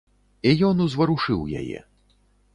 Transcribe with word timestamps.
І 0.51 0.53
ён 0.69 0.81
узварушыў 0.85 1.45
яе. 1.61 1.79